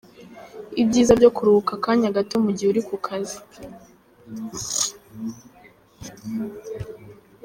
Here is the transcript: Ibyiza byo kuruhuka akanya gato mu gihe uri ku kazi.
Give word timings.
Ibyiza 0.81 1.13
byo 1.19 1.29
kuruhuka 1.35 1.71
akanya 1.77 2.09
gato 2.17 2.35
mu 2.45 2.51
gihe 2.55 2.67
uri 2.69 2.81
ku 2.87 2.95
kazi. 3.05 3.37